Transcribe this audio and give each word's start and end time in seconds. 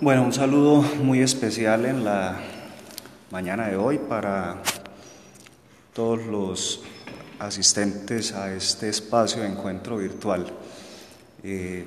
Bueno, 0.00 0.24
un 0.24 0.32
saludo 0.32 0.82
muy 0.82 1.20
especial 1.20 1.86
en 1.86 2.04
la 2.04 2.36
mañana 3.30 3.68
de 3.68 3.76
hoy 3.76 3.98
para 3.98 4.56
todos 5.92 6.26
los 6.26 6.82
asistentes 7.38 8.32
a 8.32 8.52
este 8.52 8.88
espacio 8.88 9.42
de 9.42 9.48
encuentro 9.48 9.96
virtual. 9.98 10.46
Eh, 11.44 11.86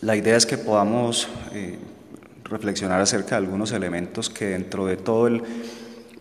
la 0.00 0.14
idea 0.14 0.36
es 0.36 0.46
que 0.46 0.58
podamos 0.58 1.28
eh, 1.52 1.76
reflexionar 2.44 3.00
acerca 3.00 3.30
de 3.30 3.46
algunos 3.46 3.72
elementos 3.72 4.30
que 4.30 4.50
dentro 4.50 4.86
de 4.86 4.96
todo 4.96 5.26
el 5.26 5.42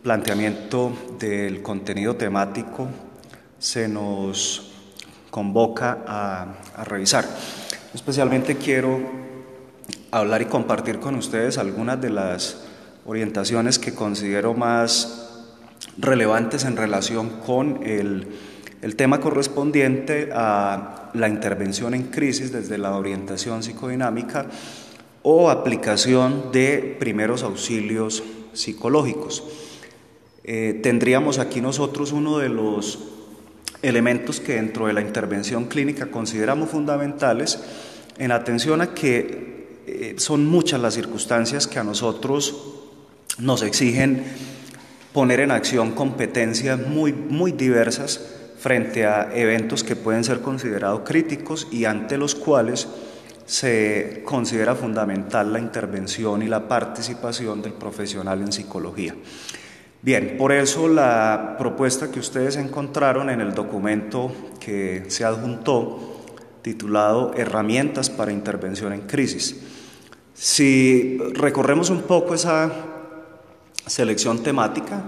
planteamiento 0.02 0.92
del 1.20 1.62
contenido 1.62 2.16
temático 2.16 2.88
se 3.60 3.88
nos 3.88 4.72
convoca 5.30 6.00
a, 6.08 6.56
a 6.76 6.84
revisar. 6.86 7.24
Especialmente 7.94 8.58
quiero 8.58 9.27
hablar 10.12 10.42
y 10.42 10.46
compartir 10.46 11.00
con 11.00 11.16
ustedes 11.16 11.58
algunas 11.58 12.02
de 12.02 12.10
las 12.10 12.64
orientaciones 13.06 13.80
que 13.80 13.94
considero 13.94 14.54
más 14.54 15.30
relevantes 15.98 16.66
en 16.66 16.78
relación 16.78 17.30
con 17.46 17.84
el, 17.84 18.28
el 18.82 18.96
tema 18.96 19.20
correspondiente 19.20 20.30
a 20.34 21.10
la 21.14 21.28
intervención 21.28 21.94
en 21.94 22.04
crisis 22.04 22.52
desde 22.52 22.78
la 22.78 22.96
orientación 22.96 23.64
psicodinámica 23.64 24.48
o 25.24 25.50
aplicación 25.50 26.52
de 26.52 26.96
primeros 27.00 27.44
auxilios 27.44 28.24
psicológicos. 28.54 29.44
Eh, 30.44 30.80
tendríamos 30.82 31.40
aquí 31.40 31.60
nosotros 31.60 32.12
uno 32.12 32.38
de 32.38 32.50
los 32.50 33.00
elementos 33.82 34.40
que 34.40 34.56
dentro 34.56 34.88
de 34.88 34.94
la 34.94 35.02
intervención 35.02 35.66
clínica 35.66 36.08
consideramos 36.08 36.70
fundamentales 36.70 37.60
en 38.18 38.32
atención 38.32 38.82
a 38.82 38.94
que 38.94 39.57
eh, 39.88 40.16
son 40.18 40.46
muchas 40.46 40.82
las 40.82 40.96
circunstancias 40.96 41.66
que 41.66 41.80
a 41.80 41.84
nosotros 41.84 42.56
nos 43.40 43.62
exigen 43.62 44.24
poner 45.14 45.40
en 45.40 45.52
acción 45.52 45.92
competencias 45.92 46.80
muy, 46.80 47.14
muy 47.14 47.54
diversas 47.54 48.22
frente 48.60 49.06
a 49.06 49.30
eventos 49.34 49.84
que 49.84 49.96
pueden 49.96 50.24
ser 50.24 50.42
considerados 50.42 51.02
críticos 51.06 51.68
y 51.72 51.86
ante 51.86 52.18
los 52.18 52.36
cuales 52.36 52.88
se 53.46 54.24
considera 54.26 54.76
fundamental 54.76 55.54
la 55.54 55.60
intervención 55.60 56.44
y 56.44 56.48
la 56.48 56.68
participación 56.68 57.62
del 57.62 57.74
profesional 57.74 58.42
en 58.42 58.52
psicología. 58.52 59.16
Bien, 60.02 60.36
por 60.38 60.52
eso 60.52 60.88
la 60.88 61.56
propuesta 61.58 62.12
que 62.12 62.20
ustedes 62.20 62.58
encontraron 62.58 63.30
en 63.30 63.40
el 63.40 63.54
documento 63.54 64.32
que 64.60 65.06
se 65.08 65.24
adjuntó, 65.24 66.24
titulado 66.62 67.34
Herramientas 67.36 68.10
para 68.10 68.34
Intervención 68.34 68.92
en 68.92 69.02
Crisis. 69.02 69.67
Si 70.40 71.18
recorremos 71.34 71.90
un 71.90 72.04
poco 72.04 72.36
esa 72.36 72.72
selección 73.88 74.44
temática. 74.44 75.02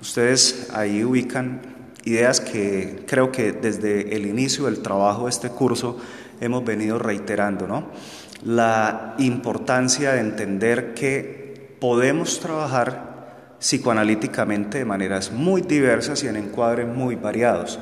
Ustedes 0.00 0.68
ahí 0.72 1.04
ubican 1.04 1.60
ideas 2.04 2.40
que 2.40 3.04
creo 3.06 3.30
que 3.30 3.52
desde 3.52 4.16
el 4.16 4.26
inicio 4.26 4.64
del 4.64 4.80
trabajo 4.80 5.24
de 5.24 5.30
este 5.30 5.50
curso 5.50 5.98
hemos 6.40 6.64
venido 6.64 6.98
reiterando, 6.98 7.66
¿no? 7.66 7.88
La 8.44 9.14
importancia 9.18 10.12
de 10.12 10.20
entender 10.20 10.94
que 10.94 11.76
podemos 11.78 12.40
trabajar 12.40 13.56
psicoanalíticamente 13.58 14.78
de 14.78 14.84
maneras 14.86 15.30
muy 15.30 15.60
diversas 15.60 16.24
y 16.24 16.28
en 16.28 16.36
encuadres 16.36 16.86
muy 16.86 17.16
variados. 17.16 17.78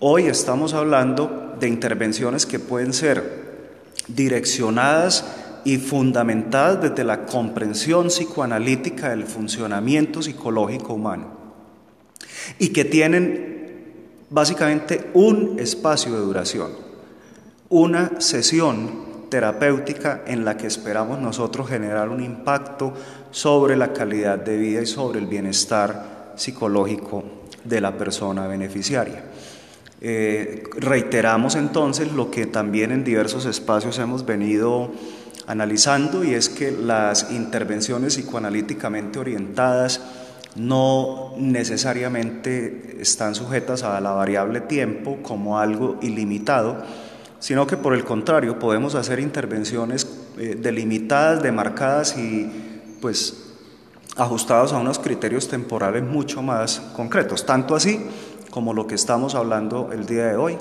Hoy 0.00 0.26
estamos 0.26 0.74
hablando 0.74 1.56
de 1.58 1.68
intervenciones 1.68 2.44
que 2.44 2.58
pueden 2.58 2.92
ser 2.92 3.48
direccionadas 4.08 5.24
y 5.64 5.78
fundamentadas 5.78 6.82
desde 6.82 7.04
la 7.04 7.26
comprensión 7.26 8.08
psicoanalítica 8.08 9.10
del 9.10 9.24
funcionamiento 9.24 10.22
psicológico 10.22 10.94
humano 10.94 11.40
y 12.58 12.68
que 12.68 12.84
tienen 12.84 13.50
básicamente 14.30 15.10
un 15.14 15.58
espacio 15.58 16.12
de 16.12 16.20
duración, 16.20 16.70
una 17.68 18.20
sesión 18.20 19.10
terapéutica 19.28 20.22
en 20.26 20.44
la 20.44 20.56
que 20.56 20.66
esperamos 20.66 21.20
nosotros 21.20 21.68
generar 21.68 22.08
un 22.08 22.22
impacto 22.22 22.92
sobre 23.30 23.76
la 23.76 23.92
calidad 23.92 24.38
de 24.38 24.56
vida 24.56 24.82
y 24.82 24.86
sobre 24.86 25.20
el 25.20 25.26
bienestar 25.26 26.32
psicológico 26.36 27.24
de 27.64 27.80
la 27.80 27.96
persona 27.96 28.46
beneficiaria. 28.46 29.24
Eh, 30.02 30.64
reiteramos 30.76 31.56
entonces 31.56 32.12
lo 32.12 32.30
que 32.30 32.46
también 32.46 32.90
en 32.90 33.04
diversos 33.04 33.44
espacios 33.44 33.98
hemos 33.98 34.24
venido 34.24 34.90
analizando 35.46 36.24
y 36.24 36.34
es 36.34 36.48
que 36.48 36.70
las 36.70 37.30
intervenciones 37.30 38.14
psicoanalíticamente 38.14 39.18
orientadas 39.18 40.00
no 40.56 41.34
necesariamente 41.36 42.96
están 43.00 43.34
sujetas 43.34 43.82
a 43.82 44.00
la 44.00 44.12
variable 44.12 44.60
tiempo 44.60 45.18
como 45.22 45.58
algo 45.58 45.98
ilimitado, 46.02 46.82
sino 47.38 47.66
que 47.66 47.76
por 47.76 47.94
el 47.94 48.04
contrario 48.04 48.58
podemos 48.58 48.94
hacer 48.94 49.20
intervenciones 49.20 50.06
eh, 50.38 50.56
delimitadas, 50.60 51.42
demarcadas 51.42 52.16
y 52.16 52.50
pues 53.00 53.46
ajustados 54.16 54.72
a 54.72 54.78
unos 54.78 54.98
criterios 54.98 55.48
temporales 55.48 56.02
mucho 56.02 56.42
más 56.42 56.80
concretos, 56.94 57.46
tanto 57.46 57.74
así 57.74 58.00
como 58.50 58.74
lo 58.74 58.86
que 58.86 58.96
estamos 58.96 59.34
hablando 59.34 59.90
el 59.92 60.06
día 60.06 60.26
de 60.26 60.36
hoy, 60.36 60.58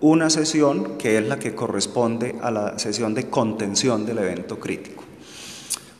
una 0.00 0.30
sesión 0.30 0.96
que 0.96 1.18
es 1.18 1.26
la 1.26 1.38
que 1.38 1.54
corresponde 1.54 2.36
a 2.40 2.50
la 2.50 2.78
sesión 2.78 3.14
de 3.14 3.28
contención 3.28 4.06
del 4.06 4.18
evento 4.18 4.58
crítico. 4.58 5.04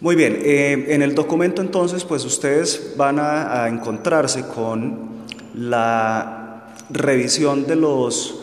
Muy 0.00 0.16
bien, 0.16 0.38
eh, 0.42 0.86
en 0.88 1.02
el 1.02 1.14
documento 1.14 1.60
entonces 1.60 2.04
pues 2.04 2.24
ustedes 2.24 2.94
van 2.96 3.18
a, 3.18 3.64
a 3.64 3.68
encontrarse 3.68 4.46
con 4.46 5.26
la 5.54 6.74
revisión 6.88 7.66
de 7.66 7.76
los 7.76 8.40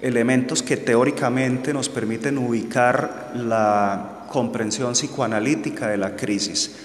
elementos 0.00 0.62
que 0.62 0.76
teóricamente 0.76 1.74
nos 1.74 1.88
permiten 1.88 2.38
ubicar 2.38 3.32
la 3.34 4.26
comprensión 4.28 4.92
psicoanalítica 4.92 5.88
de 5.88 5.96
la 5.96 6.14
crisis. 6.14 6.76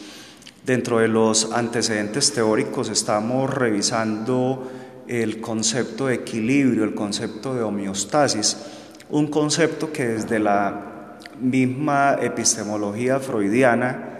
Dentro 0.66 0.98
de 0.98 1.08
los 1.08 1.52
antecedentes 1.52 2.34
teóricos 2.34 2.90
estamos 2.90 3.54
revisando 3.54 4.68
el 5.08 5.42
concepto 5.42 6.08
de 6.08 6.16
equilibrio, 6.16 6.84
el 6.84 6.96
concepto 6.96 7.54
de 7.54 7.64
homeostasis, 7.64 8.58
un 9.10 9.28
concepto 9.28 9.92
que 9.92 10.06
desde 10.06 10.40
la 10.40 11.18
misma 11.40 12.18
epistemología 12.22 13.20
freudiana 13.20 14.12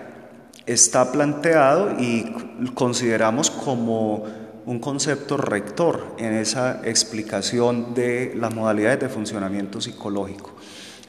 está 0.66 1.12
planteado 1.12 2.00
y 2.00 2.26
consideramos 2.74 3.52
como 3.52 4.26
un 4.66 4.80
concepto 4.80 5.38
rector 5.38 6.16
en 6.18 6.34
esa 6.34 6.82
explicación 6.84 7.94
de 7.94 8.34
las 8.36 8.54
modalidades 8.54 9.00
de 9.00 9.10
funcionamiento 9.10 9.80
psicológico. 9.80 10.56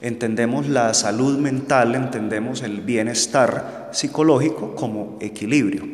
Entendemos 0.03 0.69
la 0.69 0.92
salud 0.92 1.38
mental, 1.38 1.94
entendemos 1.94 2.62
el 2.62 2.82
bienestar 2.82 3.91
psicológico 3.92 4.75
como 4.75 5.16
equilibrio. 5.20 5.88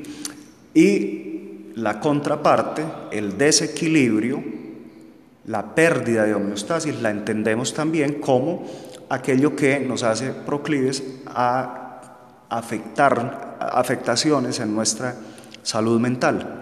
Y 0.75 1.32
la 1.75 2.01
contraparte, 2.01 2.85
el 3.11 3.39
desequilibrio, 3.39 4.43
la 5.47 5.75
pérdida 5.75 6.25
de 6.25 6.35
homeostasis, 6.35 7.01
la 7.01 7.11
entendemos 7.11 7.75
también 7.75 8.21
como 8.21 8.67
aquello 9.09 9.57
que 9.57 9.81
nos 9.81 10.03
hace 10.03 10.31
proclives 10.31 11.03
a 11.27 11.83
afectar 12.49 13.57
afectaciones 13.61 14.61
en 14.61 14.75
nuestra 14.75 15.17
salud 15.63 16.01
mental. 16.01 16.61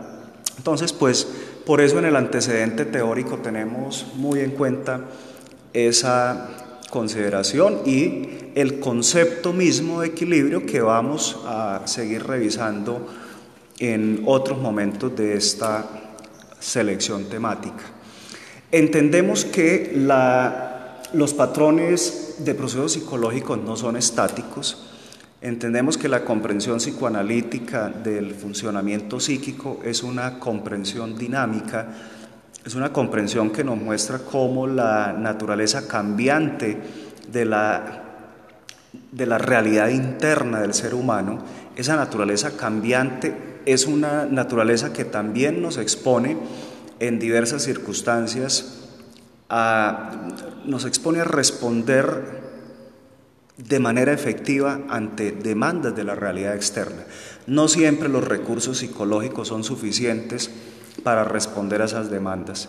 Entonces, 0.56 0.92
pues 0.92 1.26
por 1.66 1.80
eso 1.80 1.98
en 1.98 2.04
el 2.04 2.16
antecedente 2.16 2.84
teórico 2.84 3.38
tenemos 3.38 4.06
muy 4.16 4.40
en 4.40 4.52
cuenta 4.52 5.00
esa 5.72 6.48
consideración 6.90 7.80
y 7.86 8.28
el 8.54 8.80
concepto 8.80 9.52
mismo 9.52 10.00
de 10.00 10.08
equilibrio 10.08 10.66
que 10.66 10.80
vamos 10.80 11.38
a 11.46 11.82
seguir 11.84 12.26
revisando 12.26 13.06
en 13.80 14.22
otros 14.26 14.60
momentos 14.60 15.16
de 15.16 15.36
esta 15.36 15.86
selección 16.60 17.24
temática. 17.24 17.82
Entendemos 18.70 19.44
que 19.46 19.92
los 21.12 21.34
patrones 21.34 22.36
de 22.38 22.54
procesos 22.54 22.92
psicológicos 22.92 23.58
no 23.58 23.76
son 23.76 23.96
estáticos, 23.96 24.86
entendemos 25.40 25.96
que 25.96 26.08
la 26.08 26.24
comprensión 26.24 26.76
psicoanalítica 26.76 27.88
del 27.88 28.34
funcionamiento 28.34 29.18
psíquico 29.18 29.80
es 29.82 30.02
una 30.02 30.38
comprensión 30.38 31.16
dinámica, 31.16 31.88
es 32.64 32.74
una 32.74 32.92
comprensión 32.92 33.50
que 33.50 33.64
nos 33.64 33.78
muestra 33.78 34.18
cómo 34.18 34.66
la 34.66 35.14
naturaleza 35.18 35.88
cambiante 35.88 36.76
de 37.32 37.44
la, 37.46 38.02
de 39.10 39.24
la 39.24 39.38
realidad 39.38 39.88
interna 39.88 40.60
del 40.60 40.74
ser 40.74 40.94
humano, 40.94 41.38
esa 41.74 41.96
naturaleza 41.96 42.58
cambiante 42.58 43.49
es 43.66 43.86
una 43.86 44.26
naturaleza 44.26 44.92
que 44.92 45.04
también 45.04 45.62
nos 45.62 45.76
expone 45.76 46.36
en 46.98 47.18
diversas 47.18 47.62
circunstancias, 47.62 48.88
a, 49.48 50.28
nos 50.64 50.84
expone 50.84 51.20
a 51.20 51.24
responder 51.24 52.40
de 53.56 53.78
manera 53.78 54.12
efectiva 54.12 54.80
ante 54.88 55.32
demandas 55.32 55.94
de 55.94 56.04
la 56.04 56.14
realidad 56.14 56.54
externa. 56.54 57.04
No 57.46 57.68
siempre 57.68 58.08
los 58.08 58.26
recursos 58.26 58.78
psicológicos 58.78 59.48
son 59.48 59.64
suficientes 59.64 60.50
para 61.02 61.24
responder 61.24 61.82
a 61.82 61.86
esas 61.86 62.10
demandas, 62.10 62.68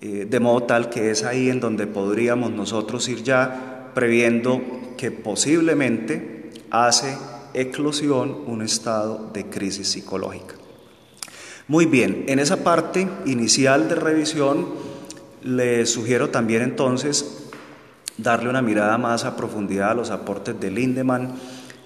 eh, 0.00 0.26
de 0.28 0.40
modo 0.40 0.64
tal 0.64 0.90
que 0.90 1.10
es 1.10 1.24
ahí 1.24 1.50
en 1.50 1.60
donde 1.60 1.86
podríamos 1.86 2.52
nosotros 2.52 3.08
ir 3.08 3.22
ya 3.22 3.90
previendo 3.94 4.60
que 4.96 5.10
posiblemente 5.10 6.50
hace 6.70 7.16
eclosión 7.60 8.44
un 8.46 8.62
estado 8.62 9.30
de 9.32 9.46
crisis 9.46 9.88
psicológica. 9.88 10.54
Muy 11.66 11.86
bien, 11.86 12.24
en 12.28 12.38
esa 12.38 12.64
parte 12.64 13.08
inicial 13.26 13.88
de 13.88 13.94
revisión 13.94 14.66
le 15.42 15.86
sugiero 15.86 16.30
también 16.30 16.62
entonces 16.62 17.48
darle 18.16 18.48
una 18.48 18.62
mirada 18.62 18.98
más 18.98 19.24
a 19.24 19.36
profundidad 19.36 19.90
a 19.90 19.94
los 19.94 20.10
aportes 20.10 20.58
de 20.58 20.70
Lindemann, 20.70 21.34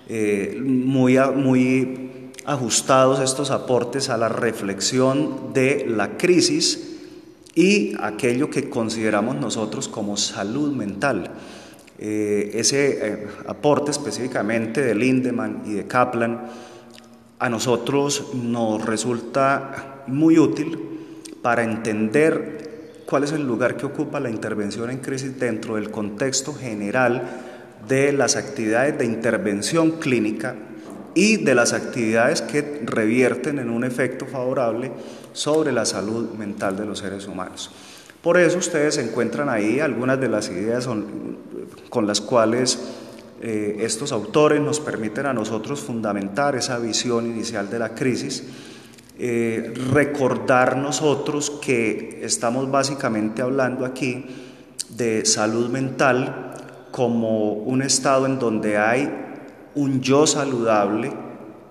eh, 0.09 0.59
muy, 0.63 1.19
muy 1.35 2.33
ajustados 2.45 3.21
estos 3.21 3.51
aportes 3.51 4.09
a 4.09 4.17
la 4.17 4.29
reflexión 4.29 5.53
de 5.53 5.87
la 5.89 6.17
crisis 6.17 6.99
y 7.55 7.95
aquello 8.01 8.51
que 8.51 8.71
consideramos 8.71 9.37
nosotros 9.37 9.89
como 9.89 10.17
salud 10.17 10.73
mental. 10.73 11.31
Eh, 12.05 12.59
ese 12.59 12.99
eh, 13.07 13.27
aporte 13.47 13.93
específicamente 13.93 14.83
de 14.83 14.93
Lindemann 14.93 15.63
y 15.65 15.75
de 15.75 15.87
Kaplan 15.87 16.49
a 17.39 17.49
nosotros 17.49 18.33
nos 18.35 18.85
resulta 18.85 20.03
muy 20.09 20.37
útil 20.37 20.81
para 21.43 21.63
entender 21.63 23.05
cuál 23.07 23.23
es 23.23 23.31
el 23.31 23.47
lugar 23.47 23.77
que 23.77 23.87
ocupa 23.87 24.19
la 24.19 24.31
intervención 24.31 24.91
en 24.91 24.99
crisis 24.99 25.39
dentro 25.39 25.77
del 25.77 25.93
contexto 25.93 26.53
general 26.53 27.23
de 27.87 28.13
las 28.13 28.35
actividades 28.35 28.99
de 28.99 29.05
intervención 29.05 29.93
clínica 30.01 30.57
y 31.15 31.37
de 31.37 31.55
las 31.55 31.73
actividades 31.73 32.43
que 32.43 32.83
revierten 32.85 33.61
en 33.61 33.71
un 33.71 33.85
efecto 33.85 34.27
favorable 34.27 34.91
sobre 35.35 35.71
la 35.71 35.85
salud 35.85 36.31
mental 36.33 36.77
de 36.77 36.85
los 36.85 36.99
seres 36.99 37.29
humanos. 37.29 37.71
Por 38.23 38.39
eso 38.39 38.59
ustedes 38.59 38.99
encuentran 38.99 39.49
ahí 39.49 39.81
algunas 39.81 40.21
de 40.21 40.29
las 40.29 40.49
ideas 40.49 40.89
con 41.89 42.07
las 42.07 42.21
cuales 42.21 42.79
eh, 43.45 43.79
estos 43.85 44.13
autores 44.13 44.61
nos 44.61 44.79
permiten 44.79 45.27
a 45.27 45.33
nosotros 45.33 45.81
fundamentar 45.81 46.55
esa 46.55 46.79
visión 46.79 47.27
inicial 47.27 47.69
de 47.69 47.81
la 47.81 47.93
crisis, 47.93 48.45
eh, 49.19 49.75
recordar 49.91 50.77
nosotros 50.77 51.51
que 51.51 52.21
estamos 52.23 52.71
básicamente 52.71 53.43
hablando 53.43 53.85
aquí 53.85 54.27
de 54.91 55.27
salud 55.27 55.71
mental 55.71 56.55
como 56.93 57.53
un 57.55 57.83
estado 57.83 58.27
en 58.27 58.39
donde 58.39 58.79
hay 58.79 59.13
un 59.75 60.01
yo 60.01 60.29
saludable, 60.29 61.13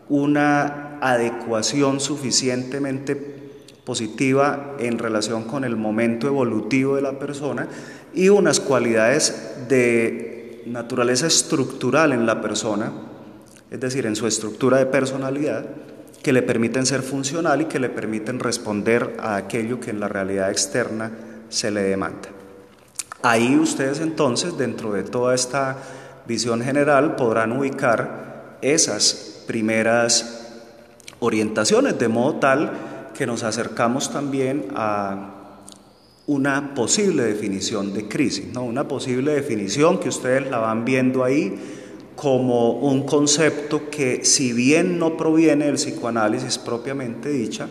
una 0.10 1.00
adecuación 1.00 2.02
suficientemente 2.02 3.41
positiva 3.86 4.76
en 4.80 5.00
relación 5.00 5.44
con 5.44 5.64
el 5.64 5.76
momento 5.76 6.28
evolutivo 6.28 6.96
de 6.96 7.02
la 7.02 7.18
persona 7.18 7.68
y 8.14 8.30
unas 8.30 8.60
cualidades 8.60 9.66
de 9.68 10.64
naturaleza 10.66 11.28
estructural 11.28 12.14
en 12.14 12.26
la 12.26 12.42
persona, 12.42 12.92
es 13.72 13.80
decir, 13.80 14.06
en 14.06 14.16
su 14.16 14.28
estructura 14.28 14.78
de 14.78 14.86
personalidad, 14.86 15.66
que 16.22 16.34
le 16.34 16.44
permiten 16.44 16.86
ser 16.86 17.02
funcional 17.02 17.62
y 17.62 17.66
que 17.66 17.80
le 17.80 17.90
permiten 17.90 18.40
responder 18.40 19.16
a 19.20 19.36
aquello 19.36 19.80
que 19.80 19.90
en 19.90 20.00
la 20.00 20.08
realidad 20.08 20.52
externa 20.52 21.12
se 21.50 21.72
le 21.72 21.82
demanda. 21.82 22.30
Ahí 23.24 23.56
ustedes 23.56 24.00
entonces, 24.00 24.58
dentro 24.58 24.94
de 24.94 25.04
toda 25.04 25.34
esta 25.34 25.78
visión 26.28 26.62
general 26.62 27.16
podrán 27.16 27.52
ubicar 27.52 28.58
esas 28.62 29.44
primeras 29.48 30.60
orientaciones, 31.20 31.98
de 31.98 32.08
modo 32.08 32.36
tal 32.36 32.91
que 33.22 33.28
nos 33.28 33.44
acercamos 33.44 34.12
también 34.12 34.70
a 34.74 35.60
una 36.26 36.74
posible 36.74 37.22
definición 37.22 37.94
de 37.94 38.08
crisis, 38.08 38.48
¿no? 38.52 38.64
una 38.64 38.88
posible 38.88 39.34
definición 39.34 40.00
que 40.00 40.10
ustedes 40.10 40.50
la 40.50 40.58
van 40.58 40.86
viendo 40.86 41.24
ahí 41.24 41.56
como 42.16 42.72
un 42.80 43.06
concepto 43.06 43.92
que 43.92 44.26
si 44.26 44.54
bien 44.54 44.98
no 44.98 45.18
proviene 45.18 45.68
del 45.68 45.76
psicoanálisis 45.76 46.58
propiamente 46.58 47.30
dicha, 47.30 47.70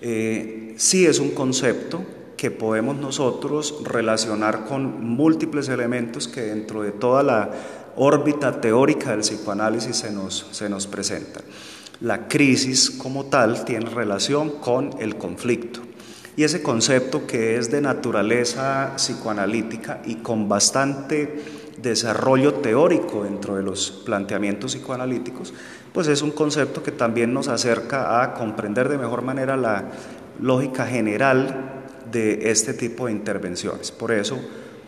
eh, 0.00 0.72
sí 0.78 1.04
es 1.04 1.18
un 1.18 1.32
concepto 1.32 2.02
que 2.38 2.50
podemos 2.50 2.96
nosotros 2.96 3.82
relacionar 3.84 4.64
con 4.64 5.04
múltiples 5.04 5.68
elementos 5.68 6.28
que 6.28 6.40
dentro 6.40 6.80
de 6.80 6.92
toda 6.92 7.22
la 7.22 7.50
órbita 7.96 8.58
teórica 8.58 9.10
del 9.10 9.20
psicoanálisis 9.20 9.96
se 9.96 10.10
nos, 10.10 10.46
se 10.50 10.70
nos 10.70 10.86
presenta. 10.86 11.42
La 12.00 12.28
crisis 12.28 12.90
como 12.90 13.26
tal 13.26 13.64
tiene 13.64 13.86
relación 13.86 14.50
con 14.60 14.90
el 15.00 15.16
conflicto. 15.16 15.80
Y 16.36 16.44
ese 16.44 16.62
concepto 16.62 17.26
que 17.26 17.56
es 17.56 17.70
de 17.72 17.80
naturaleza 17.80 18.92
psicoanalítica 18.94 20.00
y 20.04 20.16
con 20.16 20.48
bastante 20.48 21.42
desarrollo 21.82 22.54
teórico 22.54 23.24
dentro 23.24 23.56
de 23.56 23.62
los 23.64 23.90
planteamientos 23.90 24.74
psicoanalíticos, 24.74 25.52
pues 25.92 26.06
es 26.06 26.22
un 26.22 26.30
concepto 26.30 26.82
que 26.82 26.92
también 26.92 27.34
nos 27.34 27.48
acerca 27.48 28.22
a 28.22 28.34
comprender 28.34 28.88
de 28.88 28.98
mejor 28.98 29.22
manera 29.22 29.56
la 29.56 29.84
lógica 30.40 30.86
general 30.86 31.82
de 32.12 32.50
este 32.50 32.74
tipo 32.74 33.06
de 33.06 33.12
intervenciones. 33.12 33.90
Por 33.90 34.12
eso 34.12 34.38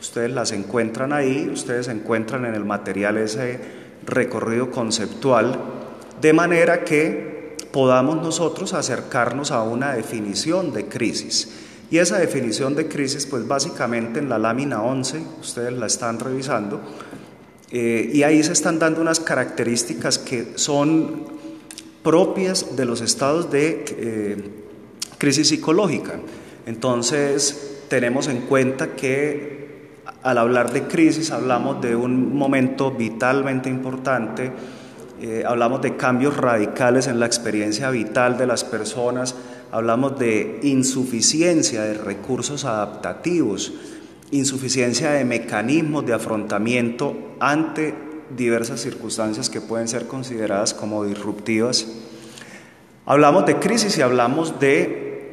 ustedes 0.01 0.31
las 0.31 0.53
encuentran 0.53 1.13
ahí, 1.13 1.51
ustedes 1.53 1.89
encuentran 1.89 2.45
en 2.45 2.55
el 2.55 2.65
material 2.65 3.19
ese 3.19 3.59
recorrido 4.07 4.71
conceptual, 4.71 5.59
de 6.21 6.33
manera 6.33 6.85
que 6.85 7.57
podamos 7.73 8.17
nosotros 8.17 8.75
acercarnos 8.75 9.51
a 9.51 9.63
una 9.63 9.95
definición 9.95 10.73
de 10.73 10.87
crisis. 10.87 11.49
Y 11.91 11.99
esa 11.99 12.19
definición 12.19 12.77
de 12.77 12.89
crisis, 12.89 13.27
pues 13.27 13.47
básicamente 13.47 14.21
en 14.21 14.29
la 14.29 14.39
lámina 14.39 14.83
11, 14.83 15.23
ustedes 15.41 15.73
la 15.73 15.87
están 15.87 16.21
revisando, 16.21 16.81
eh, 17.73 18.11
y 18.13 18.23
ahí 18.23 18.43
se 18.43 18.53
están 18.53 18.79
dando 18.79 19.01
unas 19.01 19.21
características 19.21 20.19
que 20.19 20.53
son 20.57 21.25
propias 22.03 22.77
de 22.77 22.85
los 22.85 23.01
estados 23.01 23.51
de 23.51 23.85
eh, 23.89 24.37
crisis 25.19 25.49
psicológica. 25.49 26.21
Entonces, 26.67 27.83
tenemos 27.89 28.29
en 28.29 28.43
cuenta 28.43 28.95
que 28.95 29.61
al 30.23 30.39
hablar 30.39 30.73
de 30.73 30.85
crisis 30.85 31.31
hablamos 31.31 31.81
de 31.81 31.97
un 31.97 32.37
momento 32.37 32.91
vitalmente 32.91 33.69
importante, 33.69 34.53
eh, 35.23 35.45
hablamos 35.47 35.83
de 35.83 35.97
cambios 35.97 36.37
radicales 36.37 37.07
en 37.07 37.21
la 37.21 37.27
experiencia 37.27 37.91
vital 37.91 38.39
de 38.39 38.47
las 38.47 38.65
personas, 38.65 39.35
hablamos 39.71 40.19
de 40.19 40.61
insuficiencia 40.63 41.83
de 41.83 41.95
recursos 41.95 42.65
adaptativos, 42.65 43.73
insuficiencia 44.31 45.11
de 45.11 45.27
mecanismos 45.27 46.07
de 46.07 46.15
afrontamiento 46.15 47.35
ante 47.39 47.95
diversas 48.35 48.81
circunstancias 48.81 49.51
que 49.51 49.61
pueden 49.61 49.89
ser 49.89 50.07
consideradas 50.07 50.73
como 50.73 51.05
disruptivas. 51.05 51.87
Hablamos 53.05 53.45
de 53.45 53.59
crisis 53.59 53.99
y 53.99 54.03
hablamos 54.03 54.59
de 54.59 55.33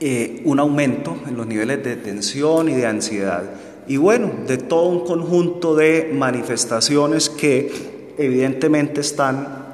eh, 0.00 0.42
un 0.44 0.58
aumento 0.58 1.16
en 1.28 1.36
los 1.36 1.46
niveles 1.46 1.84
de 1.84 1.94
tensión 1.94 2.68
y 2.68 2.74
de 2.74 2.86
ansiedad. 2.86 3.44
Y 3.86 3.96
bueno, 3.96 4.30
de 4.46 4.56
todo 4.56 4.88
un 4.88 5.04
conjunto 5.04 5.74
de 5.74 6.10
manifestaciones 6.12 7.28
que 7.28 7.99
evidentemente 8.24 9.00
están 9.00 9.70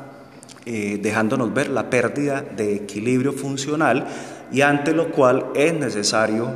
eh, 0.65 0.99
dejándonos 1.03 1.53
ver 1.53 1.69
la 1.69 1.91
pérdida 1.91 2.41
de 2.41 2.75
equilibrio 2.75 3.33
funcional 3.33 4.07
y 4.53 4.61
ante 4.61 4.93
lo 4.93 5.11
cual 5.11 5.47
es 5.55 5.75
necesario 5.75 6.49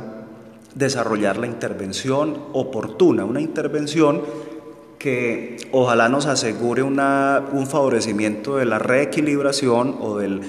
desarrollar 0.75 1.37
la 1.37 1.47
intervención 1.47 2.37
oportuna, 2.53 3.25
una 3.25 3.41
intervención 3.41 4.21
que 4.97 5.57
ojalá 5.71 6.07
nos 6.09 6.27
asegure 6.27 6.83
un 6.83 7.67
favorecimiento 7.67 8.57
de 8.57 8.65
la 8.65 8.79
reequilibración 8.79 9.97
o 9.99 10.17
del 10.17 10.41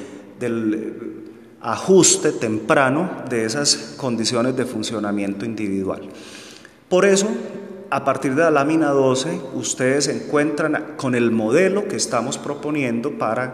ajuste 1.62 2.32
temprano 2.32 3.22
de 3.30 3.44
esas 3.44 3.94
condiciones 3.96 4.56
de 4.56 4.66
funcionamiento 4.66 5.44
individual. 5.44 6.02
Por 6.88 7.06
eso, 7.06 7.28
a 7.92 8.04
partir 8.06 8.34
de 8.34 8.40
la 8.42 8.50
lámina 8.50 8.88
12, 8.88 9.38
ustedes 9.52 10.06
se 10.06 10.16
encuentran 10.16 10.94
con 10.96 11.14
el 11.14 11.30
modelo 11.30 11.88
que 11.88 11.96
estamos 11.96 12.38
proponiendo 12.38 13.18
para 13.18 13.52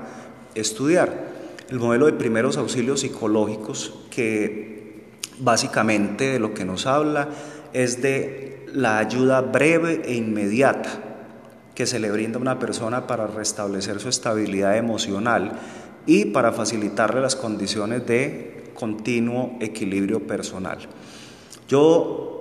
estudiar, 0.55 1.27
el 1.69 1.81
modelo 1.81 2.07
de 2.07 2.13
primeros 2.13 2.57
auxilios 2.57 3.01
psicológicos 3.01 3.95
que 4.11 5.09
básicamente 5.41 6.35
de 6.35 6.39
lo 6.39 6.55
que 6.55 6.65
nos 6.65 6.87
habla 6.87 7.31
es 7.73 8.01
de 8.01 8.65
la 8.73 8.99
ayuda 8.99 9.41
breve 9.41 10.03
e 10.05 10.15
inmediata 10.15 10.91
que 11.75 11.87
se 11.87 11.99
le 11.99 12.13
brinda 12.13 12.39
a 12.39 12.41
una 12.41 12.61
persona 12.61 13.09
para 13.09 13.27
restablecer 13.27 13.99
su 13.99 14.09
estabilidad 14.09 14.77
emocional 14.77 15.59
y 16.07 16.27
para 16.27 16.53
facilitarle 16.53 17.21
las 17.21 17.35
condiciones 17.35 18.07
de 18.07 18.71
continuo 18.75 19.57
equilibrio 19.59 20.29
personal. 20.29 20.79
Yo 21.69 22.38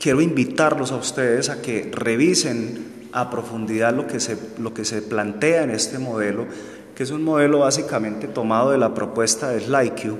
quiero 0.00 0.22
invitarlos 0.22 0.92
a 0.92 0.96
ustedes 0.96 1.50
a 1.50 1.60
que 1.60 1.90
revisen 1.92 3.08
a 3.12 3.30
profundidad 3.30 3.94
lo 3.94 4.06
que 4.06 4.18
se, 4.18 4.38
lo 4.58 4.72
que 4.72 4.84
se 4.84 5.02
plantea 5.02 5.62
en 5.62 5.70
este 5.70 5.98
modelo, 5.98 6.46
que 6.94 7.02
es 7.02 7.10
un 7.10 7.22
modelo 7.22 7.60
básicamente 7.60 8.26
tomado 8.26 8.70
de 8.70 8.78
la 8.78 8.94
propuesta 8.94 9.50
de 9.50 9.60
SlyQ, 9.60 10.16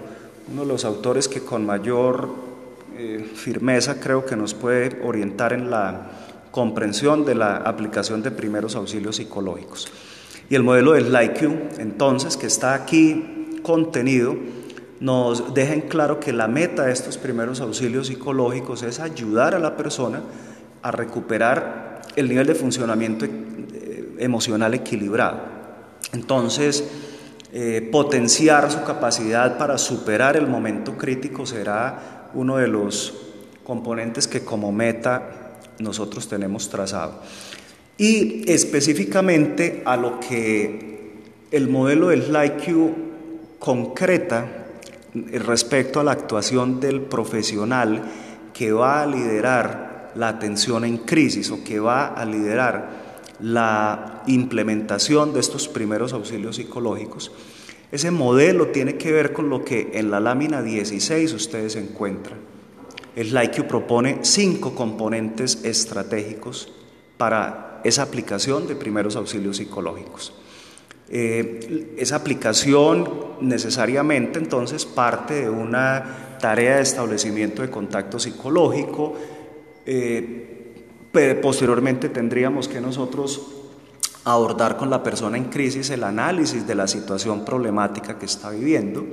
uno 0.53 0.63
de 0.63 0.69
los 0.69 0.85
autores 0.85 1.29
que 1.29 1.41
con 1.41 1.65
mayor 1.65 2.29
eh, 2.99 3.25
firmeza 3.35 4.01
creo 4.01 4.27
que 4.27 4.37
nos 4.37 4.53
puede 4.53 5.01
orientar 5.03 5.53
en 5.53 5.71
la 5.71 6.11
comprensión 6.51 7.25
de 7.25 7.37
la 7.37 7.57
aplicación 7.57 8.23
de 8.23 8.31
primeros 8.31 8.75
auxilios 8.75 9.17
psicológicos. 9.17 9.91
Y 10.51 10.57
el 10.57 10.65
modelo 10.65 10.93
del 10.93 11.13
LIQ, 11.13 11.79
entonces, 11.79 12.37
que 12.37 12.47
está 12.47 12.75
aquí 12.75 13.61
contenido, 13.63 14.37
nos 15.01 15.55
deja 15.55 15.73
en 15.73 15.83
claro 15.83 16.21
que 16.21 16.33
la 16.33 16.47
meta 16.47 16.85
de 16.85 16.93
estos 16.93 17.17
primeros 17.19 17.61
auxilios 17.61 18.07
psicológicos 18.09 18.83
es 18.83 19.01
ayudar 19.01 19.55
a 19.55 19.59
la 19.59 19.77
persona 19.77 20.23
a 20.83 20.91
recuperar 20.91 22.03
el 22.17 22.29
nivel 22.29 22.47
de 22.47 22.55
funcionamiento 22.55 23.25
eh, 23.25 24.15
emocional 24.19 24.75
equilibrado. 24.75 25.41
Entonces, 26.13 26.85
eh, 27.53 27.89
potenciar 27.91 28.71
su 28.71 28.83
capacidad 28.85 29.59
para 29.59 29.79
superar 29.79 30.37
el 30.37 30.47
momento 30.47 30.97
crítico 30.97 31.47
será 31.47 32.29
uno 32.35 32.59
de 32.59 32.69
los 32.69 33.15
componentes 33.65 34.29
que 34.29 34.45
como 34.45 34.71
meta 34.71 35.59
nosotros 35.79 36.29
tenemos 36.29 36.69
trazado 36.69 37.23
y 38.01 38.51
específicamente 38.51 39.83
a 39.85 39.97
lo 39.97 40.21
que 40.21 41.13
el 41.51 41.69
modelo 41.69 42.09
del 42.09 42.23
SlyQ 42.23 43.59
concreta 43.59 44.60
respecto 45.15 46.01
a 46.01 46.05
la 46.05 46.13
actuación 46.13 46.81
del 46.81 47.01
profesional 47.03 48.03
que 48.53 48.73
va 48.73 49.03
a 49.03 49.07
liderar 49.07 50.13
la 50.15 50.29
atención 50.29 50.85
en 50.85 50.99
crisis 50.99 51.51
o 51.51 51.63
que 51.65 51.81
va 51.81 52.09
a 52.09 52.25
liderar 52.25 53.01
la 53.41 54.23
implementación 54.27 55.33
de 55.33 55.41
estos 55.41 55.69
primeros 55.69 56.13
auxilios 56.13 56.57
psicológicos. 56.57 57.33
Ese 57.91 58.11
modelo 58.11 58.69
tiene 58.69 58.97
que 58.97 59.13
ver 59.13 59.33
con 59.33 59.49
lo 59.49 59.65
que 59.65 59.91
en 59.95 60.11
la 60.11 60.21
lámina 60.21 60.63
16 60.63 61.33
ustedes 61.33 61.77
encuentran. 61.77 62.39
El 63.17 63.31
SlyQ 63.31 63.67
propone 63.67 64.19
cinco 64.23 64.75
componentes 64.75 65.65
estratégicos 65.65 66.73
para 67.17 67.81
esa 67.83 68.03
aplicación 68.03 68.69
de 68.69 68.77
primeros 68.77 69.17
auxilios 69.17 69.57
psicológicos. 69.57 70.33
Eh, 71.13 71.95
esa 71.97 72.17
aplicación 72.17 73.09
necesariamente 73.41 74.39
entonces 74.39 74.85
parte 74.85 75.43
de 75.43 75.51
una 75.51 76.37
tarea 76.41 76.77
de 76.77 76.83
establecimiento 76.83 77.63
de 77.63 77.71
contacto 77.71 78.19
psicológico. 78.19 79.15
Eh, 79.87 80.47
posteriormente 81.43 82.09
tendríamos 82.09 82.69
que 82.69 82.81
nosotros 82.81 83.61
abordar 84.25 84.77
con 84.77 84.91
la 84.91 85.03
persona 85.03 85.37
en 85.37 85.45
crisis 85.45 85.91
el 85.91 86.05
análisis 86.05 86.67
de 86.67 86.75
la 86.77 86.87
situación 86.87 87.45
problemática 87.45 88.19
que 88.19 88.27
está 88.27 88.51
viviendo. 88.51 89.07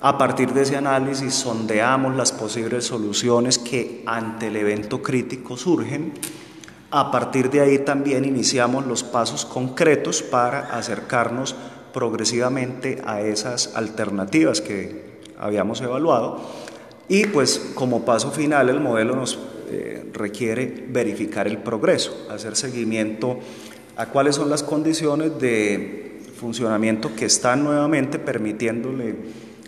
A 0.00 0.16
partir 0.16 0.52
de 0.52 0.62
ese 0.62 0.76
análisis 0.76 1.34
sondeamos 1.34 2.16
las 2.16 2.32
posibles 2.32 2.84
soluciones 2.84 3.58
que 3.58 4.02
ante 4.06 4.46
el 4.46 4.56
evento 4.56 5.02
crítico 5.02 5.56
surgen 5.56 6.12
a 6.90 7.10
partir 7.10 7.50
de 7.50 7.60
ahí 7.60 7.78
también 7.78 8.24
iniciamos 8.24 8.86
los 8.86 9.04
pasos 9.04 9.44
concretos 9.44 10.22
para 10.22 10.60
acercarnos 10.76 11.54
progresivamente 11.92 13.02
a 13.04 13.20
esas 13.20 13.74
alternativas 13.74 14.60
que 14.60 15.20
habíamos 15.38 15.80
evaluado 15.80 16.40
y 17.08 17.26
pues 17.26 17.72
como 17.74 18.04
paso 18.04 18.30
final 18.30 18.68
el 18.68 18.80
modelo 18.80 19.16
nos 19.16 19.38
eh, 19.70 20.08
requiere 20.12 20.86
verificar 20.88 21.46
el 21.46 21.58
progreso, 21.58 22.26
hacer 22.30 22.56
seguimiento 22.56 23.38
a 23.96 24.06
cuáles 24.06 24.36
son 24.36 24.48
las 24.48 24.62
condiciones 24.62 25.38
de 25.38 26.22
funcionamiento 26.38 27.14
que 27.14 27.26
están 27.26 27.64
nuevamente 27.64 28.18
permitiéndole 28.18 29.16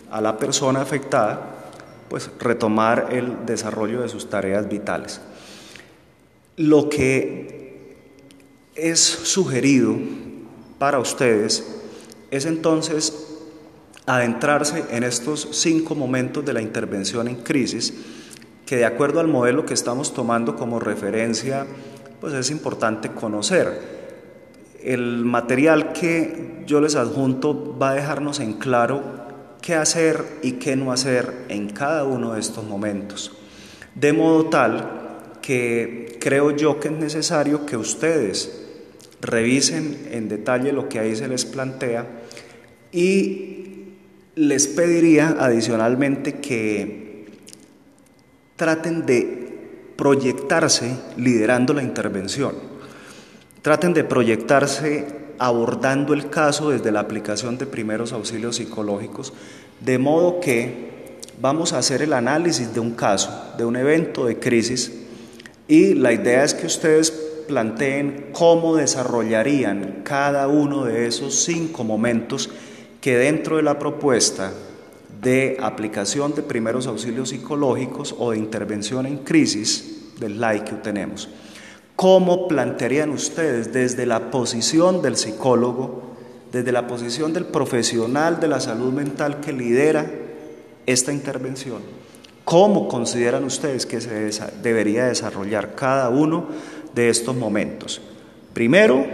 a 0.09 0.21
la 0.21 0.37
persona 0.37 0.81
afectada 0.81 1.57
pues 2.09 2.29
retomar 2.39 3.09
el 3.11 3.45
desarrollo 3.45 4.01
de 4.01 4.09
sus 4.09 4.29
tareas 4.29 4.67
vitales. 4.67 5.21
Lo 6.57 6.89
que 6.89 7.95
es 8.75 8.99
sugerido 8.99 9.95
para 10.79 10.99
ustedes 10.99 11.63
es 12.29 12.45
entonces 12.45 13.39
adentrarse 14.05 14.83
en 14.91 15.03
estos 15.03 15.47
cinco 15.51 15.95
momentos 15.95 16.43
de 16.43 16.53
la 16.53 16.61
intervención 16.61 17.27
en 17.29 17.37
crisis, 17.37 17.93
que 18.65 18.75
de 18.75 18.85
acuerdo 18.85 19.19
al 19.19 19.27
modelo 19.27 19.65
que 19.65 19.73
estamos 19.73 20.13
tomando 20.13 20.55
como 20.55 20.79
referencia, 20.79 21.65
pues 22.19 22.33
es 22.33 22.51
importante 22.51 23.11
conocer. 23.11 24.01
El 24.83 25.23
material 25.23 25.93
que 25.93 26.63
yo 26.65 26.81
les 26.81 26.95
adjunto 26.95 27.77
va 27.77 27.91
a 27.91 27.95
dejarnos 27.95 28.39
en 28.39 28.53
claro 28.53 29.01
qué 29.61 29.75
hacer 29.75 30.39
y 30.41 30.53
qué 30.53 30.75
no 30.75 30.91
hacer 30.91 31.45
en 31.49 31.69
cada 31.69 32.03
uno 32.03 32.33
de 32.33 32.39
estos 32.39 32.65
momentos, 32.65 33.31
de 33.95 34.11
modo 34.11 34.47
tal 34.47 35.01
que 35.41 36.17
creo 36.19 36.55
yo 36.55 36.79
que 36.79 36.89
es 36.89 36.93
necesario 36.93 37.65
que 37.65 37.77
ustedes 37.77 38.61
revisen 39.21 40.07
en 40.11 40.29
detalle 40.29 40.73
lo 40.73 40.89
que 40.89 40.99
ahí 40.99 41.15
se 41.15 41.27
les 41.27 41.45
plantea 41.45 42.07
y 42.91 43.51
les 44.35 44.67
pediría 44.67 45.35
adicionalmente 45.39 46.39
que 46.39 47.25
traten 48.55 49.05
de 49.05 49.49
proyectarse 49.95 50.95
liderando 51.17 51.73
la 51.73 51.83
intervención, 51.83 52.55
traten 53.61 53.93
de 53.93 54.03
proyectarse 54.03 55.21
abordando 55.37 56.13
el 56.13 56.29
caso 56.29 56.69
desde 56.69 56.91
la 56.91 56.99
aplicación 56.99 57.57
de 57.57 57.65
primeros 57.65 58.13
auxilios 58.13 58.57
psicológicos, 58.57 59.33
de 59.79 59.97
modo 59.97 60.39
que 60.39 60.91
vamos 61.39 61.73
a 61.73 61.79
hacer 61.79 62.03
el 62.03 62.13
análisis 62.13 62.73
de 62.73 62.79
un 62.79 62.91
caso, 62.91 63.53
de 63.57 63.65
un 63.65 63.75
evento 63.75 64.25
de 64.25 64.37
crisis, 64.37 65.00
y 65.71 65.93
la 65.93 66.11
idea 66.11 66.43
es 66.43 66.53
que 66.53 66.67
ustedes 66.67 67.11
planteen 67.47 68.31
cómo 68.33 68.75
desarrollarían 68.75 70.01
cada 70.03 70.49
uno 70.49 70.83
de 70.83 71.07
esos 71.07 71.45
cinco 71.45 71.85
momentos 71.85 72.49
que 72.99 73.15
dentro 73.15 73.55
de 73.55 73.63
la 73.63 73.79
propuesta 73.79 74.51
de 75.21 75.55
aplicación 75.61 76.35
de 76.35 76.43
primeros 76.43 76.87
auxilios 76.87 77.29
psicológicos 77.29 78.13
o 78.19 78.31
de 78.31 78.37
intervención 78.37 79.05
en 79.05 79.19
crisis 79.19 80.11
del 80.19 80.41
LAI 80.41 80.65
que 80.65 80.73
tenemos. 80.73 81.29
¿Cómo 81.95 82.49
plantearían 82.49 83.09
ustedes 83.11 83.71
desde 83.71 84.05
la 84.05 84.29
posición 84.29 85.01
del 85.01 85.15
psicólogo, 85.15 86.17
desde 86.51 86.73
la 86.73 86.85
posición 86.85 87.31
del 87.31 87.45
profesional 87.45 88.41
de 88.41 88.49
la 88.49 88.59
salud 88.59 88.91
mental 88.91 89.39
que 89.39 89.53
lidera 89.53 90.05
esta 90.85 91.13
intervención? 91.13 92.00
¿Cómo 92.45 92.87
consideran 92.87 93.43
ustedes 93.43 93.85
que 93.85 94.01
se 94.01 94.31
debería 94.61 95.05
desarrollar 95.05 95.75
cada 95.75 96.09
uno 96.09 96.47
de 96.93 97.09
estos 97.09 97.35
momentos? 97.35 98.01
Primero, 98.53 99.05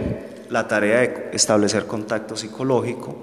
la 0.50 0.66
tarea 0.66 1.00
de 1.00 1.30
establecer 1.32 1.86
contacto 1.86 2.36
psicológico. 2.36 3.16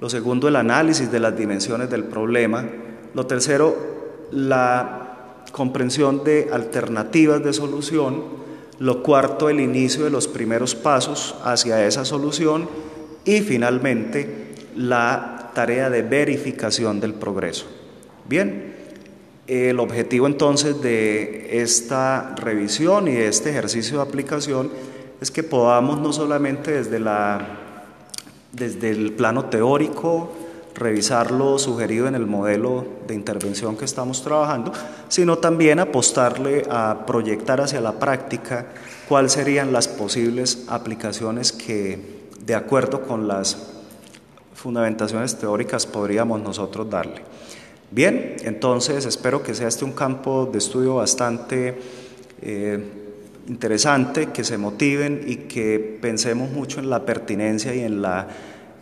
Lo 0.00 0.10
segundo, 0.10 0.48
el 0.48 0.56
análisis 0.56 1.10
de 1.10 1.20
las 1.20 1.36
dimensiones 1.36 1.88
del 1.88 2.04
problema. 2.04 2.64
Lo 3.14 3.26
tercero, 3.26 3.76
la 4.32 5.44
comprensión 5.52 6.24
de 6.24 6.48
alternativas 6.52 7.42
de 7.42 7.52
solución. 7.52 8.42
Lo 8.78 9.02
cuarto, 9.02 9.48
el 9.48 9.60
inicio 9.60 10.04
de 10.04 10.10
los 10.10 10.26
primeros 10.26 10.74
pasos 10.74 11.36
hacia 11.44 11.86
esa 11.86 12.04
solución. 12.04 12.68
Y 13.24 13.40
finalmente, 13.40 14.54
la 14.74 15.50
tarea 15.54 15.88
de 15.88 16.02
verificación 16.02 16.98
del 16.98 17.14
progreso. 17.14 17.66
Bien, 18.28 18.71
el 19.46 19.80
objetivo 19.80 20.26
entonces 20.26 20.80
de 20.80 21.62
esta 21.62 22.34
revisión 22.36 23.08
y 23.08 23.12
de 23.12 23.28
este 23.28 23.50
ejercicio 23.50 23.98
de 23.98 24.02
aplicación 24.04 24.70
es 25.20 25.30
que 25.30 25.42
podamos 25.42 26.00
no 26.00 26.12
solamente 26.12 26.72
desde, 26.72 26.98
la, 26.98 27.46
desde 28.52 28.90
el 28.90 29.12
plano 29.12 29.46
teórico 29.46 30.32
revisar 30.74 31.30
lo 31.30 31.58
sugerido 31.58 32.08
en 32.08 32.14
el 32.14 32.26
modelo 32.26 32.86
de 33.06 33.14
intervención 33.14 33.76
que 33.76 33.84
estamos 33.84 34.22
trabajando, 34.22 34.72
sino 35.08 35.38
también 35.38 35.78
apostarle 35.78 36.64
a 36.70 37.04
proyectar 37.06 37.60
hacia 37.60 37.80
la 37.80 37.98
práctica 37.98 38.66
cuáles 39.08 39.32
serían 39.32 39.72
las 39.72 39.88
posibles 39.88 40.64
aplicaciones 40.68 41.52
que, 41.52 42.28
de 42.40 42.54
acuerdo 42.54 43.02
con 43.02 43.28
las 43.28 43.56
fundamentaciones 44.54 45.36
teóricas, 45.36 45.86
podríamos 45.86 46.40
nosotros 46.40 46.88
darle. 46.88 47.22
Bien, 47.92 48.36
entonces 48.42 49.04
espero 49.04 49.42
que 49.42 49.54
sea 49.54 49.68
este 49.68 49.84
un 49.84 49.92
campo 49.92 50.48
de 50.50 50.56
estudio 50.56 50.94
bastante 50.94 51.78
eh, 52.40 52.82
interesante, 53.48 54.30
que 54.30 54.44
se 54.44 54.56
motiven 54.56 55.22
y 55.26 55.36
que 55.36 55.98
pensemos 56.00 56.50
mucho 56.50 56.80
en 56.80 56.88
la 56.88 57.04
pertinencia 57.04 57.74
y 57.74 57.80
en 57.80 58.00
la 58.00 58.28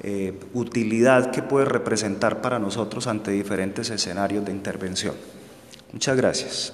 eh, 0.04 0.32
utilidad 0.54 1.32
que 1.32 1.42
puede 1.42 1.64
representar 1.64 2.40
para 2.40 2.60
nosotros 2.60 3.08
ante 3.08 3.32
diferentes 3.32 3.90
escenarios 3.90 4.44
de 4.44 4.52
intervención. 4.52 5.14
Muchas 5.92 6.16
gracias. 6.16 6.72